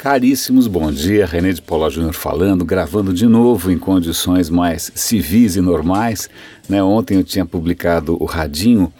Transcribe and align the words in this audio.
Caríssimos, 0.00 0.66
bom 0.66 0.90
dia. 0.90 1.26
René 1.26 1.52
de 1.52 1.60
Paula 1.60 1.90
Júnior 1.90 2.14
falando, 2.14 2.64
gravando 2.64 3.12
de 3.12 3.26
novo 3.26 3.70
em 3.70 3.76
condições 3.76 4.48
mais 4.48 4.90
civis 4.94 5.56
e 5.56 5.60
normais. 5.60 6.26
Né? 6.66 6.82
Ontem 6.82 7.18
eu 7.18 7.22
tinha 7.22 7.44
publicado 7.44 8.16
o 8.18 8.24
Radinho 8.24 8.90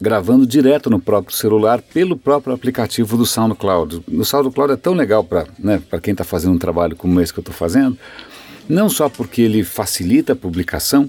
gravando 0.00 0.44
direto 0.44 0.90
no 0.90 0.98
próprio 0.98 1.36
celular 1.36 1.80
pelo 1.80 2.16
próprio 2.16 2.52
aplicativo 2.52 3.16
do 3.16 3.24
SoundCloud. 3.24 4.02
O 4.08 4.24
SoundCloud 4.24 4.72
é 4.72 4.76
tão 4.76 4.92
legal 4.92 5.22
para 5.22 5.46
né, 5.56 5.80
quem 6.02 6.10
está 6.10 6.24
fazendo 6.24 6.54
um 6.54 6.58
trabalho 6.58 6.96
como 6.96 7.20
esse 7.20 7.32
que 7.32 7.38
eu 7.38 7.42
estou 7.42 7.54
fazendo, 7.54 7.96
não 8.68 8.88
só 8.88 9.08
porque 9.08 9.42
ele 9.42 9.62
facilita 9.62 10.32
a 10.32 10.36
publicação, 10.36 11.08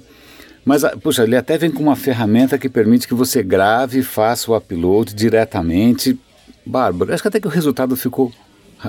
mas, 0.63 0.83
ah, 0.83 0.95
puxa, 0.95 1.23
ele 1.23 1.35
até 1.35 1.57
vem 1.57 1.71
com 1.71 1.81
uma 1.81 1.95
ferramenta 1.95 2.59
que 2.59 2.69
permite 2.69 3.07
que 3.07 3.15
você 3.15 3.41
grave 3.41 4.01
e 4.01 4.03
faça 4.03 4.51
o 4.51 4.55
upload 4.55 5.15
diretamente. 5.15 6.15
Bárbaro. 6.63 7.11
Acho 7.11 7.23
que 7.23 7.27
até 7.27 7.39
que 7.39 7.47
o 7.47 7.49
resultado 7.49 7.96
ficou 7.96 8.32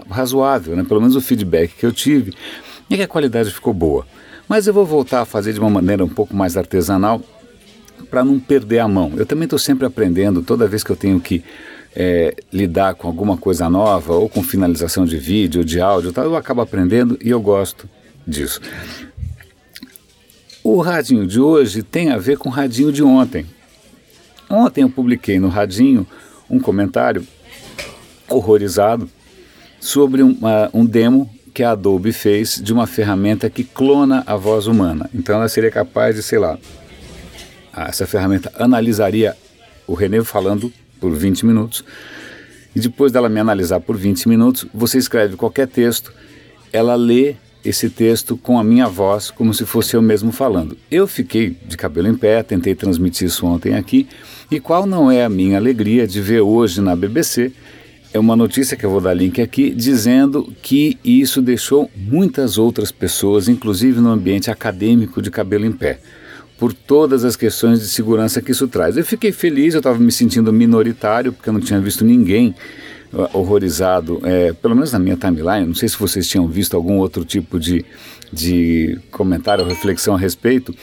razoável, 0.09 0.77
né? 0.77 0.85
pelo 0.85 1.01
menos 1.01 1.17
o 1.17 1.21
feedback 1.21 1.75
que 1.77 1.85
eu 1.85 1.93
tive, 1.93 2.33
é 2.89 2.97
que 2.97 3.03
a 3.03 3.09
qualidade 3.09 3.51
ficou 3.51 3.75
boa. 3.75 4.07
Mas 4.49 4.67
eu 4.67 4.75
vou 4.75 4.85
voltar 4.85 5.21
a 5.21 5.25
fazer 5.25 5.53
de 5.53 5.61
uma 5.61 5.71
maneira 5.71 6.05
um 6.05 6.09
pouco 6.09 6.35
mais 6.35 6.57
artesanal 6.57 7.23
para 8.11 8.25
não 8.25 8.41
perder 8.41 8.81
a 8.81 8.89
mão. 8.89 9.13
Eu 9.17 9.27
também 9.27 9.45
estou 9.45 9.59
sempre 9.59 9.87
aprendendo, 9.87 10.43
toda 10.43 10.67
vez 10.67 10.83
que 10.83 10.91
eu 10.91 10.97
tenho 10.97 11.21
que 11.21 11.45
é, 11.95 12.35
lidar 12.53 12.95
com 12.95 13.07
alguma 13.07 13.37
coisa 13.37 13.69
nova, 13.69 14.15
ou 14.15 14.29
com 14.29 14.43
finalização 14.43 15.05
de 15.05 15.17
vídeo, 15.17 15.65
de 15.65 15.81
áudio, 15.81 16.13
tal, 16.13 16.25
eu 16.25 16.37
acabo 16.37 16.61
aprendendo 16.61 17.19
e 17.23 17.31
eu 17.31 17.41
gosto 17.41 17.89
disso. 18.27 18.61
O 20.63 20.81
radinho 20.81 21.27
de 21.27 21.41
hoje 21.41 21.83
tem 21.83 22.11
a 22.11 22.19
ver 22.19 22.37
com 22.37 22.49
o 22.49 22.53
radinho 22.53 22.93
de 22.93 23.03
ontem. 23.03 23.47
Ontem 24.49 24.83
eu 24.83 24.91
publiquei 24.91 25.39
no 25.39 25.49
radinho 25.49 26.07
um 26.49 26.59
comentário 26.59 27.27
horrorizado 28.29 29.09
sobre 29.81 30.23
um, 30.23 30.33
uh, 30.33 30.71
um 30.73 30.85
demo 30.85 31.29
que 31.53 31.63
a 31.63 31.73
Adobe 31.73 32.13
fez 32.13 32.61
de 32.63 32.73
uma 32.73 32.87
ferramenta 32.87 33.51
que 33.51 33.65
clona 33.65 34.23
a 34.27 34.37
voz 34.37 34.67
humana. 34.67 35.11
Então 35.13 35.35
ela 35.35 35.49
seria 35.49 35.71
capaz 35.71 36.15
de, 36.15 36.23
sei 36.23 36.39
lá, 36.39 36.59
essa 37.75 38.07
ferramenta 38.07 38.53
analisaria 38.59 39.37
o 39.87 39.95
René 39.95 40.23
falando 40.23 40.73
por 41.01 41.13
20 41.13 41.47
minutos 41.47 41.85
e 42.75 42.81
depois 42.81 43.11
dela 43.11 43.29
me 43.29 43.41
analisar 43.41 43.81
por 43.81 43.97
20 43.97 44.29
minutos, 44.29 44.67
você 44.73 44.99
escreve 44.99 45.37
qualquer 45.37 45.67
texto, 45.67 46.13
ela 46.73 46.95
lê 46.95 47.35
esse 47.65 47.91
texto 47.91 48.37
com 48.37 48.59
a 48.59 48.65
minha 48.65 48.87
voz, 48.87 49.31
como 49.31 49.53
se 49.53 49.67
fosse 49.67 49.95
eu 49.95 50.01
mesmo 50.01 50.33
falando. 50.33 50.77
Eu 50.91 51.07
fiquei 51.07 51.57
de 51.67 51.77
cabelo 51.77 52.09
em 52.09 52.15
pé, 52.15 52.43
tentei 52.43 52.75
transmitir 52.75 53.27
isso 53.27 53.45
ontem 53.45 53.75
aqui, 53.75 54.09
e 54.51 54.59
qual 54.59 54.87
não 54.87 55.11
é 55.11 55.25
a 55.25 55.29
minha 55.29 55.59
alegria 55.59 56.07
de 56.07 56.21
ver 56.21 56.41
hoje 56.41 56.81
na 56.81 56.97
BBC 56.97 57.53
é 58.13 58.19
uma 58.19 58.35
notícia 58.35 58.77
que 58.77 58.85
eu 58.85 58.91
vou 58.91 59.01
dar 59.01 59.15
link 59.15 59.41
aqui, 59.41 59.71
dizendo 59.71 60.53
que 60.63 60.99
isso 61.05 61.41
deixou 61.41 61.91
muitas 61.97 62.59
outras 62.59 62.91
pessoas, 62.91 63.49
inclusive 63.49 64.01
no 64.01 64.11
ambiente 64.11 64.51
acadêmico, 64.51 65.23
de 65.23 65.31
cabelo 65.31 65.65
em 65.65 65.73
pé, 65.73 66.01
por 66.59 66.73
todas 66.73 67.25
as 67.25 67.37
questões 67.37 67.81
de 67.81 67.87
segurança 67.87 68.43
que 68.43 68.51
isso 68.51 68.67
traz. 68.67 68.97
Eu 68.97 69.05
fiquei 69.05 69.31
feliz, 69.31 69.75
eu 69.75 69.79
estava 69.79 69.99
me 69.99 70.11
sentindo 70.11 70.53
minoritário, 70.53 71.33
porque 71.33 71.49
eu 71.49 71.53
não 71.53 71.61
tinha 71.61 71.81
visto 71.81 72.05
ninguém 72.05 72.55
uh, 73.13 73.29
horrorizado, 73.33 74.21
é, 74.25 74.53
pelo 74.55 74.75
menos 74.75 74.93
na 74.93 74.99
minha 74.99 75.17
timeline, 75.17 75.67
não 75.67 75.75
sei 75.75 75.89
se 75.89 75.97
vocês 75.97 76.29
tinham 76.29 76.49
visto 76.49 76.75
algum 76.75 76.99
outro 76.99 77.25
tipo 77.25 77.61
de, 77.61 77.85
de 78.33 78.99
comentário 79.13 79.63
ou 79.63 79.71
reflexão 79.71 80.15
a 80.17 80.19
respeito, 80.19 80.75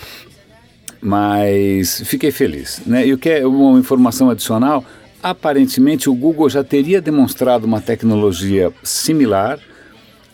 mas 1.02 2.02
fiquei 2.06 2.32
feliz. 2.32 2.82
Né? 2.86 3.06
E 3.06 3.14
o 3.14 3.18
que 3.18 3.30
é 3.30 3.46
uma 3.46 3.78
informação 3.78 4.30
adicional, 4.30 4.84
Aparentemente, 5.22 6.10
o 6.10 6.14
Google 6.14 6.50
já 6.50 6.64
teria 6.64 7.02
demonstrado 7.02 7.66
uma 7.66 7.82
tecnologia 7.82 8.72
similar 8.84 9.60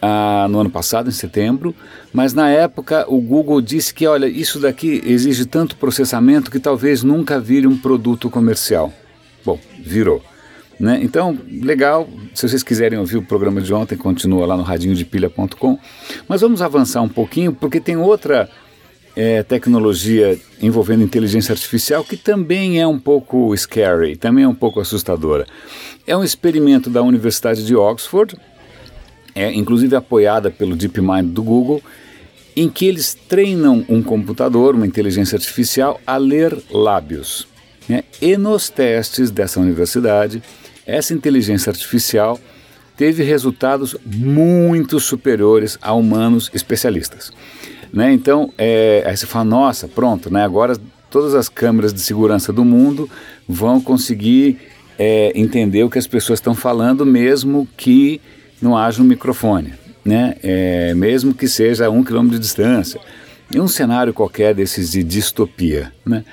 ah, 0.02 0.48
no 0.50 0.60
ano 0.60 0.70
passado, 0.70 1.08
em 1.08 1.14
setembro, 1.14 1.74
mas 2.12 2.34
na 2.34 2.50
época 2.50 3.06
o 3.08 3.22
Google 3.22 3.62
disse 3.62 3.94
que, 3.94 4.06
olha, 4.06 4.28
isso 4.28 4.60
daqui 4.60 5.02
exige 5.06 5.46
tanto 5.46 5.78
processamento 5.78 6.52
que 6.52 6.60
talvez 6.60 7.04
nunca 7.04 7.40
vire 7.40 7.66
um 7.66 7.78
produto 7.78 8.30
comercial. 8.30 8.92
Bom, 9.46 9.58
virou. 9.80 10.22
Né? 10.78 11.00
Então, 11.02 11.38
legal, 11.62 12.10
se 12.34 12.48
vocês 12.48 12.64
quiserem 12.64 13.00
ouvir 13.00 13.16
o 13.16 13.22
programa 13.22 13.62
de 13.62 13.74
ontem, 13.74 13.96
continua 13.96 14.46
lá 14.46 14.58
no 14.58 14.64
radinhodepilha.com. 14.64 15.80
Mas 16.28 16.42
vamos 16.42 16.62
avançar 16.62 17.02
um 17.02 17.08
pouquinho, 17.08 17.54
porque 17.54 17.80
tem 17.80 17.96
outra 17.96 18.50
é, 19.16 19.44
tecnologia 19.44 20.40
envolvendo 20.62 21.04
inteligência 21.04 21.54
artificial 21.54 22.04
que 22.04 22.18
também 22.18 22.80
é 22.80 22.88
um 22.88 23.00
pouco 23.00 23.56
scary, 23.56 24.16
também 24.16 24.44
é 24.44 24.48
um 24.48 24.56
pouco 24.56 24.80
assustadora. 24.80 25.46
É 26.06 26.16
um 26.18 26.24
experimento 26.24 26.90
da 26.90 27.02
Universidade 27.02 27.66
de 27.66 27.76
Oxford, 27.76 28.36
é, 29.36 29.54
inclusive 29.54 29.96
apoiada 29.96 30.50
pelo 30.50 30.76
DeepMind 30.76 31.32
do 31.32 31.44
Google, 31.44 31.82
em 32.56 32.70
que 32.70 32.86
eles 32.86 33.18
treinam 33.28 33.84
um 33.90 34.02
computador, 34.04 34.76
uma 34.76 34.86
inteligência 34.86 35.36
artificial, 35.36 36.00
a 36.06 36.18
ler 36.18 36.56
lábios. 36.70 37.48
Né? 37.90 38.04
E 38.22 38.38
nos 38.38 38.70
testes 38.70 39.32
dessa 39.32 39.60
universidade, 39.60 40.42
essa 40.86 41.14
inteligência 41.14 41.70
artificial 41.70 42.40
teve 42.96 43.24
resultados 43.24 43.96
muito 44.06 45.00
superiores 45.00 45.80
a 45.82 45.94
humanos 45.94 46.52
especialistas. 46.54 47.32
Né? 47.94 48.12
Então, 48.12 48.52
é, 48.58 49.04
aí 49.06 49.16
você 49.16 49.28
fala, 49.28 49.46
nossa, 49.46 49.88
pronto, 49.88 50.34
né? 50.34 50.44
agora 50.44 50.76
todas 51.12 51.36
as 51.36 51.48
câmeras 51.48 51.94
de 51.94 52.02
segurança 52.02 52.52
do 52.52 52.66
mundo 52.66 53.08
vão 53.48 53.80
conseguir 53.80 54.58
é, 54.98 55.32
entender 55.36 55.84
o 55.84 55.90
que 55.90 56.00
as 56.00 56.08
pessoas 56.08 56.40
estão 56.40 56.56
falando, 56.56 57.06
mesmo 57.06 57.68
que 57.78 58.20
não 58.60 58.76
haja 58.76 59.00
um 59.00 59.06
microfone, 59.06 59.74
né? 60.04 60.36
É, 60.42 60.94
mesmo 60.96 61.34
que 61.34 61.48
seja 61.48 61.86
a 61.86 61.90
um 61.90 62.04
quilômetro 62.04 62.38
de 62.38 62.42
distância. 62.42 63.00
Em 63.54 63.60
um 63.60 63.68
cenário 63.68 64.14
qualquer 64.14 64.56
desses 64.56 64.92
de 64.92 65.04
distopia. 65.04 65.92
Né? 66.04 66.24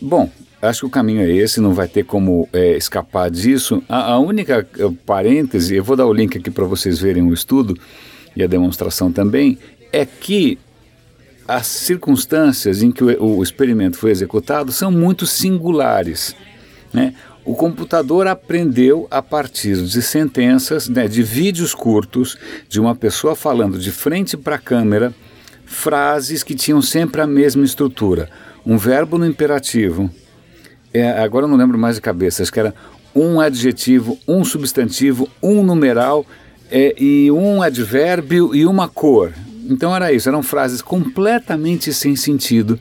Bom, 0.00 0.30
acho 0.60 0.80
que 0.80 0.86
o 0.86 0.90
caminho 0.90 1.22
é 1.22 1.30
esse, 1.30 1.60
não 1.60 1.72
vai 1.72 1.88
ter 1.88 2.04
como 2.04 2.48
é, 2.52 2.76
escapar 2.76 3.28
disso. 3.30 3.82
A, 3.88 4.12
a 4.12 4.18
única 4.18 4.66
parêntese, 5.04 5.74
eu 5.74 5.82
vou 5.82 5.96
dar 5.96 6.06
o 6.06 6.12
link 6.12 6.38
aqui 6.38 6.50
para 6.50 6.64
vocês 6.64 7.00
verem 7.00 7.24
o 7.24 7.34
estudo 7.34 7.76
e 8.36 8.42
a 8.42 8.46
demonstração 8.46 9.10
também, 9.10 9.58
é 9.92 10.06
que 10.06 10.58
as 11.56 11.66
circunstâncias 11.66 12.82
em 12.82 12.90
que 12.90 13.04
o, 13.04 13.36
o 13.36 13.42
experimento 13.42 13.98
foi 13.98 14.10
executado 14.10 14.72
são 14.72 14.90
muito 14.90 15.26
singulares. 15.26 16.34
Né? 16.92 17.14
O 17.44 17.54
computador 17.54 18.26
aprendeu 18.26 19.06
a 19.10 19.20
partir 19.20 19.76
de 19.76 20.00
sentenças, 20.00 20.88
né, 20.88 21.08
de 21.08 21.22
vídeos 21.22 21.74
curtos, 21.74 22.38
de 22.68 22.80
uma 22.80 22.94
pessoa 22.94 23.34
falando 23.34 23.78
de 23.78 23.90
frente 23.90 24.36
para 24.36 24.56
a 24.56 24.58
câmera, 24.58 25.12
frases 25.66 26.42
que 26.42 26.54
tinham 26.54 26.80
sempre 26.80 27.20
a 27.20 27.26
mesma 27.26 27.64
estrutura. 27.64 28.30
Um 28.64 28.78
verbo 28.78 29.18
no 29.18 29.26
imperativo, 29.26 30.08
é, 30.94 31.10
agora 31.22 31.44
eu 31.44 31.48
não 31.48 31.56
lembro 31.56 31.76
mais 31.76 31.96
de 31.96 32.00
cabeça, 32.00 32.42
acho 32.42 32.52
que 32.52 32.60
era 32.60 32.74
um 33.14 33.40
adjetivo, 33.40 34.18
um 34.26 34.44
substantivo, 34.44 35.28
um 35.42 35.62
numeral 35.62 36.24
é, 36.70 36.94
e 36.96 37.30
um 37.30 37.60
advérbio 37.60 38.54
e 38.54 38.64
uma 38.64 38.88
cor. 38.88 39.32
Então 39.68 39.94
era 39.94 40.12
isso, 40.12 40.28
eram 40.28 40.42
frases 40.42 40.82
completamente 40.82 41.92
sem 41.92 42.16
sentido 42.16 42.78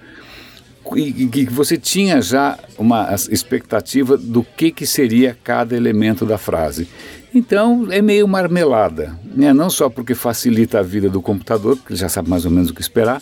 e 0.95 1.27
que 1.27 1.45
você 1.45 1.77
tinha 1.77 2.21
já 2.21 2.57
uma 2.77 3.13
expectativa 3.29 4.17
do 4.17 4.43
que, 4.43 4.71
que 4.71 4.85
seria 4.85 5.37
cada 5.43 5.75
elemento 5.75 6.25
da 6.25 6.37
frase. 6.37 6.87
Então 7.33 7.87
é 7.89 8.01
meio 8.01 8.27
marmelada, 8.27 9.17
né? 9.23 9.53
não 9.53 9.69
só 9.69 9.89
porque 9.89 10.13
facilita 10.13 10.79
a 10.79 10.83
vida 10.83 11.09
do 11.09 11.21
computador, 11.21 11.77
porque 11.77 11.93
ele 11.93 11.99
já 11.99 12.09
sabe 12.09 12.29
mais 12.29 12.45
ou 12.45 12.51
menos 12.51 12.71
o 12.71 12.73
que 12.73 12.81
esperar, 12.81 13.21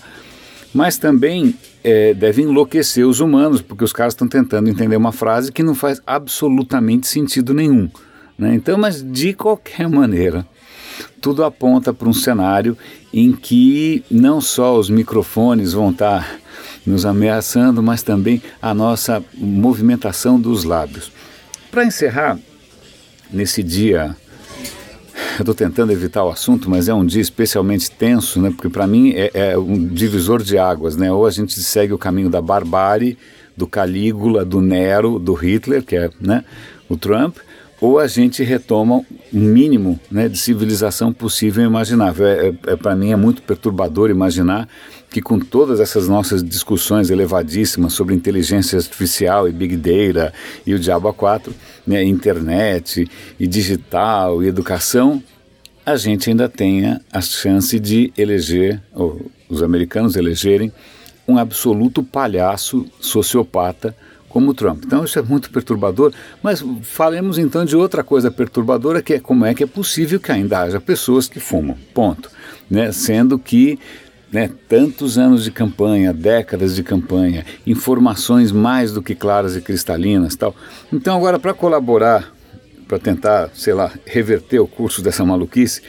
mas 0.73 0.97
também 0.97 1.55
é, 1.83 2.13
deve 2.13 2.41
enlouquecer 2.41 3.05
os 3.05 3.19
humanos, 3.19 3.61
porque 3.61 3.83
os 3.83 3.93
caras 3.93 4.13
estão 4.13 4.27
tentando 4.27 4.69
entender 4.69 4.95
uma 4.95 5.11
frase 5.11 5.51
que 5.51 5.61
não 5.61 5.75
faz 5.75 6.01
absolutamente 6.07 7.07
sentido 7.07 7.53
nenhum. 7.53 7.89
Né? 8.37 8.55
Então, 8.55 8.77
mas 8.77 9.03
de 9.03 9.33
qualquer 9.33 9.87
maneira, 9.87 10.45
tudo 11.19 11.43
aponta 11.43 11.93
para 11.93 12.07
um 12.07 12.13
cenário 12.13 12.77
em 13.13 13.31
que 13.31 14.03
não 14.09 14.39
só 14.39 14.77
os 14.77 14.89
microfones 14.89 15.73
vão 15.73 15.91
estar 15.91 16.39
nos 16.85 17.05
ameaçando, 17.05 17.83
mas 17.83 18.01
também 18.03 18.41
a 18.61 18.73
nossa 18.73 19.23
movimentação 19.35 20.39
dos 20.39 20.63
lábios. 20.63 21.11
Para 21.71 21.85
encerrar, 21.85 22.39
nesse 23.31 23.61
dia, 23.61 24.15
eu 25.37 25.41
estou 25.41 25.53
tentando 25.53 25.91
evitar 25.91 26.23
o 26.23 26.29
assunto, 26.29 26.69
mas 26.69 26.87
é 26.87 26.93
um 26.93 27.05
dia 27.05 27.21
especialmente 27.21 27.91
tenso, 27.91 28.41
né? 28.41 28.49
porque 28.49 28.69
para 28.69 28.87
mim 28.87 29.11
é, 29.11 29.31
é, 29.33 29.57
um 29.57 29.87
divisor 29.87 30.41
de 30.41 30.57
águas. 30.57 30.95
Né? 30.95 31.11
Ou 31.11 31.25
a 31.25 31.31
gente 31.31 31.61
segue 31.61 31.93
o 31.93 31.97
caminho 31.97 32.29
da 32.29 32.41
barbárie, 32.41 33.17
do 33.55 33.67
Calígula, 33.67 34.45
do 34.45 34.61
Nero, 34.61 35.19
do 35.19 35.33
Hitler, 35.33 35.83
que 35.83 35.95
é 35.95 36.09
né, 36.19 36.45
o 36.87 36.95
Trump, 36.95 37.37
ou 37.81 37.97
a 37.97 38.07
gente 38.07 38.43
retoma 38.43 39.05
um 39.33 39.39
mínimo 39.39 39.99
né, 40.11 40.27
de 40.27 40.37
civilização 40.37 41.13
possível 41.13 41.63
e 41.63 41.67
imaginável. 41.67 42.27
É, 42.27 42.47
é, 42.47 42.53
é 42.67 42.75
Para 42.75 42.95
mim 42.95 43.11
é 43.11 43.15
muito 43.15 43.41
perturbador 43.41 44.09
imaginar 44.09 44.67
que 45.09 45.21
com 45.21 45.39
todas 45.39 45.79
essas 45.79 46.07
nossas 46.07 46.43
discussões 46.43 47.09
elevadíssimas 47.09 47.93
sobre 47.93 48.13
inteligência 48.13 48.77
artificial 48.77 49.47
e 49.47 49.51
big 49.51 49.75
data 49.75 50.33
e 50.65 50.73
o 50.73 50.79
diabo 50.79 51.07
a 51.07 51.13
quatro, 51.13 51.53
né, 51.85 52.03
internet 52.03 53.09
e 53.39 53.47
digital 53.47 54.43
e 54.43 54.47
educação, 54.47 55.23
a 55.85 55.95
gente 55.95 56.29
ainda 56.29 56.47
tenha 56.47 57.01
a 57.11 57.21
chance 57.21 57.79
de 57.79 58.13
eleger, 58.15 58.79
ou 58.93 59.25
os 59.49 59.63
americanos 59.63 60.15
elegerem, 60.15 60.71
um 61.27 61.37
absoluto 61.37 62.03
palhaço 62.03 62.85
sociopata 62.99 63.95
como 64.29 64.51
o 64.51 64.53
Trump. 64.53 64.83
Então 64.85 65.03
isso 65.03 65.17
é 65.17 65.21
muito 65.21 65.49
perturbador, 65.49 66.13
mas 66.41 66.63
falemos 66.83 67.37
então 67.37 67.65
de 67.65 67.75
outra 67.75 68.03
coisa 68.03 68.31
perturbadora, 68.31 69.01
que 69.01 69.15
é 69.15 69.19
como 69.19 69.43
é 69.43 69.53
que 69.53 69.63
é 69.63 69.67
possível 69.67 70.19
que 70.19 70.31
ainda 70.31 70.59
haja 70.59 70.79
pessoas 70.79 71.27
que 71.27 71.39
fumam, 71.39 71.75
ponto. 71.93 72.29
Né? 72.69 72.91
Sendo 72.91 73.37
que 73.39 73.79
né, 74.31 74.49
tantos 74.67 75.17
anos 75.17 75.43
de 75.43 75.51
campanha, 75.51 76.13
décadas 76.13 76.75
de 76.75 76.83
campanha, 76.83 77.43
informações 77.65 78.51
mais 78.51 78.93
do 78.93 79.01
que 79.01 79.15
claras 79.15 79.55
e 79.55 79.61
cristalinas 79.61 80.35
tal. 80.35 80.55
Então 80.93 81.17
agora 81.17 81.39
para 81.39 81.53
colaborar, 81.53 82.31
para 82.87 82.99
tentar, 82.99 83.49
sei 83.53 83.73
lá, 83.73 83.91
reverter 84.05 84.59
o 84.59 84.67
curso 84.67 85.01
dessa 85.01 85.25
maluquice, 85.25 85.81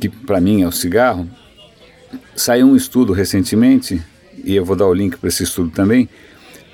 que 0.00 0.08
para 0.08 0.40
mim 0.40 0.62
é 0.62 0.66
o 0.66 0.72
cigarro, 0.72 1.28
saiu 2.34 2.66
um 2.66 2.76
estudo 2.76 3.12
recentemente, 3.12 4.02
e 4.44 4.54
eu 4.54 4.64
vou 4.64 4.76
dar 4.76 4.86
o 4.86 4.94
link 4.94 5.16
para 5.16 5.28
esse 5.28 5.44
estudo 5.44 5.70
também, 5.70 6.08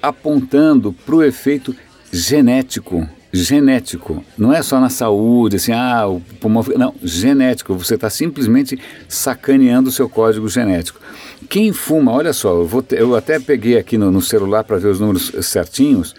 apontando 0.02 0.92
para 0.92 1.14
o 1.14 1.22
efeito 1.22 1.74
genético. 2.12 3.08
Genético, 3.34 4.22
não 4.36 4.52
é 4.52 4.60
só 4.62 4.78
na 4.78 4.90
saúde, 4.90 5.56
assim, 5.56 5.72
ah, 5.72 6.06
o 6.06 6.20
pulmão. 6.38 6.62
Não, 6.76 6.94
genético, 7.02 7.74
você 7.74 7.94
está 7.94 8.10
simplesmente 8.10 8.78
sacaneando 9.08 9.88
o 9.88 9.92
seu 9.92 10.06
código 10.06 10.46
genético. 10.48 11.00
Quem 11.48 11.72
fuma, 11.72 12.12
olha 12.12 12.34
só, 12.34 12.50
eu, 12.50 12.66
vou, 12.66 12.84
eu 12.90 13.16
até 13.16 13.40
peguei 13.40 13.78
aqui 13.78 13.96
no, 13.96 14.10
no 14.10 14.20
celular 14.20 14.64
para 14.64 14.76
ver 14.76 14.88
os 14.88 15.00
números 15.00 15.32
certinhos. 15.40 16.14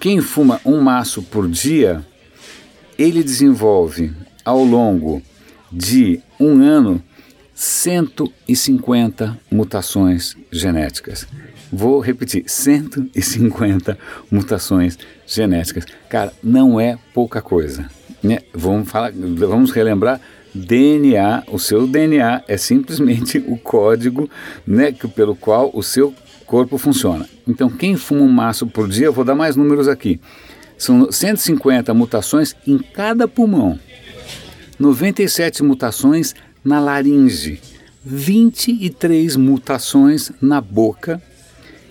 Quem 0.00 0.22
fuma 0.22 0.58
um 0.64 0.80
maço 0.80 1.22
por 1.22 1.46
dia, 1.46 2.02
ele 2.98 3.22
desenvolve 3.22 4.12
ao 4.42 4.64
longo 4.64 5.22
de 5.70 6.20
um 6.40 6.62
ano 6.62 7.02
150 7.54 9.38
mutações 9.50 10.36
genéticas. 10.50 11.26
Vou 11.72 12.00
repetir: 12.00 12.44
150 12.46 13.96
mutações 14.30 14.98
genéticas. 15.26 15.84
Cara, 16.08 16.32
não 16.42 16.80
é 16.80 16.98
pouca 17.12 17.40
coisa. 17.40 17.88
Né? 18.22 18.40
Vamos, 18.52 18.90
falar, 18.90 19.12
vamos 19.12 19.70
relembrar 19.70 20.20
DNA, 20.54 21.42
o 21.48 21.58
seu 21.58 21.86
DNA 21.86 22.42
é 22.46 22.56
simplesmente 22.56 23.38
o 23.38 23.56
código 23.56 24.30
né, 24.66 24.92
pelo 25.14 25.34
qual 25.34 25.70
o 25.74 25.82
seu 25.82 26.14
corpo 26.46 26.78
funciona. 26.78 27.28
Então, 27.46 27.68
quem 27.68 27.96
fuma 27.96 28.22
um 28.22 28.28
maço 28.28 28.66
por 28.66 28.88
dia, 28.88 29.06
eu 29.06 29.12
vou 29.12 29.24
dar 29.24 29.34
mais 29.34 29.56
números 29.56 29.88
aqui. 29.88 30.20
São 30.78 31.10
150 31.10 31.92
mutações 31.92 32.54
em 32.66 32.78
cada 32.78 33.26
pulmão, 33.26 33.78
97 34.78 35.62
mutações 35.62 36.34
na 36.64 36.80
laringe, 36.80 37.60
23 38.04 39.36
mutações 39.36 40.32
na 40.40 40.60
boca 40.60 41.22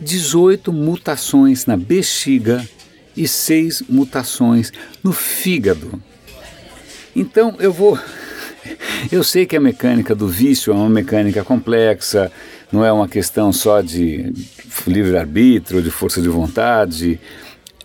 18 0.03 0.71
mutações 0.71 1.65
na 1.65 1.77
bexiga 1.77 2.67
e 3.15 3.27
6 3.27 3.83
mutações 3.89 4.71
no 5.03 5.11
fígado. 5.11 6.01
Então 7.15 7.55
eu 7.59 7.71
vou. 7.71 7.97
Eu 9.11 9.23
sei 9.23 9.45
que 9.45 9.57
a 9.57 9.59
mecânica 9.59 10.15
do 10.15 10.27
vício 10.27 10.71
é 10.71 10.75
uma 10.75 10.89
mecânica 10.89 11.43
complexa, 11.43 12.31
não 12.71 12.85
é 12.85 12.91
uma 12.91 13.09
questão 13.09 13.51
só 13.51 13.81
de 13.81 14.31
livre-arbítrio, 14.87 15.81
de 15.81 15.91
força 15.91 16.21
de 16.21 16.29
vontade. 16.29 17.19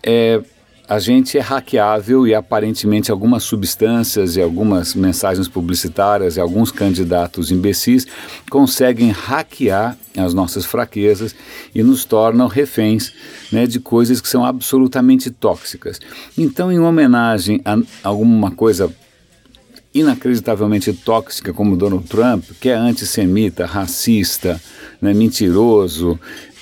É, 0.00 0.40
a 0.88 0.98
gente 0.98 1.36
é 1.36 1.40
hackeável 1.40 2.26
e 2.26 2.34
aparentemente 2.34 3.10
algumas 3.10 3.42
substâncias 3.42 4.36
e 4.36 4.40
algumas 4.40 4.94
mensagens 4.94 5.46
publicitárias 5.46 6.36
e 6.36 6.40
alguns 6.40 6.72
candidatos 6.72 7.50
imbecis 7.50 8.06
conseguem 8.50 9.10
hackear 9.10 9.98
as 10.16 10.32
nossas 10.32 10.64
fraquezas 10.64 11.34
e 11.74 11.82
nos 11.82 12.06
tornam 12.06 12.46
reféns 12.46 13.12
né, 13.52 13.66
de 13.66 13.78
coisas 13.78 14.20
que 14.20 14.28
são 14.28 14.44
absolutamente 14.44 15.30
tóxicas. 15.30 16.00
Então, 16.36 16.72
em 16.72 16.78
homenagem 16.78 17.60
a 17.64 17.76
alguma 18.02 18.50
coisa 18.50 18.90
inacreditavelmente 19.94 20.92
tóxica 20.92 21.52
como 21.52 21.76
Donald 21.76 22.06
Trump, 22.06 22.44
que 22.60 22.68
é 22.68 22.74
antissemita, 22.74 23.66
racista, 23.66 24.60
né, 25.00 25.12
mentiroso, 25.12 26.18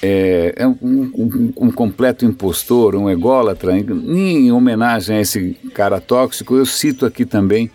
é, 0.06 0.54
é 0.56 0.66
um, 0.66 0.76
um, 0.80 1.52
um, 1.56 1.70
completo 1.70 2.24
impostor, 2.24 2.94
um 2.94 3.10
ególatra. 3.10 3.76
Em 3.76 4.52
homenagem 4.52 5.16
a 5.16 5.20
esse 5.20 5.56
cara 5.74 6.00
tóxico, 6.00 6.54
eu 6.54 6.64
cito 6.64 7.04
aqui 7.04 7.24
também 7.24 7.70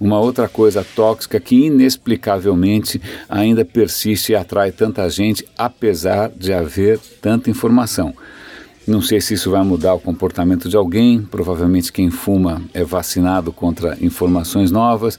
uma 0.00 0.20
outra 0.20 0.48
coisa 0.48 0.86
tóxica 0.94 1.40
que 1.40 1.66
inexplicavelmente 1.66 3.00
ainda 3.28 3.64
persiste 3.64 4.32
e 4.32 4.34
atrai 4.36 4.70
tanta 4.70 5.08
gente, 5.10 5.44
apesar 5.58 6.30
de 6.30 6.52
haver 6.52 7.00
tanta 7.20 7.50
informação. 7.50 8.14
Não 8.86 9.00
sei 9.00 9.20
se 9.20 9.34
isso 9.34 9.50
vai 9.50 9.62
mudar 9.64 9.94
o 9.94 10.00
comportamento 10.00 10.68
de 10.68 10.76
alguém, 10.76 11.22
provavelmente 11.22 11.92
quem 11.92 12.10
fuma 12.10 12.62
é 12.74 12.82
vacinado 12.82 13.52
contra 13.52 13.96
informações 14.00 14.70
novas, 14.70 15.18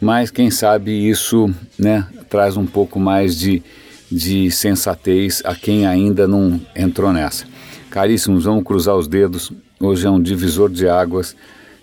mas 0.00 0.30
quem 0.30 0.50
sabe 0.50 1.08
isso 1.08 1.52
né, 1.78 2.06
traz 2.28 2.56
um 2.56 2.66
pouco 2.66 2.98
mais 2.98 3.38
de 3.38 3.62
de 4.10 4.50
sensatez 4.50 5.42
a 5.44 5.54
quem 5.54 5.86
ainda 5.86 6.26
não 6.26 6.60
entrou 6.74 7.12
nessa. 7.12 7.46
Caríssimos, 7.90 8.44
vamos 8.44 8.64
cruzar 8.64 8.96
os 8.96 9.08
dedos. 9.08 9.52
Hoje 9.80 10.06
é 10.06 10.10
um 10.10 10.20
divisor 10.20 10.70
de 10.70 10.88
águas. 10.88 11.36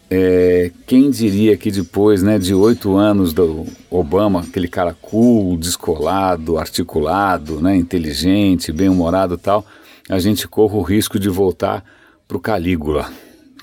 É, 0.10 0.72
quem 0.86 1.10
diria 1.10 1.58
que 1.58 1.72
depois 1.72 2.22
né, 2.22 2.38
de 2.38 2.54
oito 2.54 2.96
anos 2.96 3.34
do 3.34 3.66
Obama, 3.90 4.42
aquele 4.42 4.68
cara 4.68 4.96
cool, 5.02 5.58
descolado, 5.58 6.58
articulado, 6.58 7.60
né, 7.60 7.76
inteligente, 7.76 8.72
bem-humorado 8.72 9.38
tal, 9.38 9.66
a 10.10 10.20
gente 10.20 10.48
corre 10.48 10.76
o 10.76 10.82
risco 10.82 11.18
de 11.18 11.30
voltar 11.30 11.84
para 12.28 12.38
o 12.38 12.40
Calígula. 12.40 13.10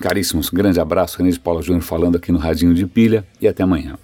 Caríssimos, 0.01 0.49
grande 0.49 0.79
abraço, 0.79 1.17
René 1.17 1.29
de 1.29 1.39
Paula 1.39 1.61
Júnior 1.61 1.83
falando 1.83 2.17
aqui 2.17 2.31
no 2.31 2.39
Radinho 2.39 2.73
de 2.73 2.85
Pilha 2.85 3.25
e 3.39 3.47
até 3.47 3.63
amanhã. 3.63 3.97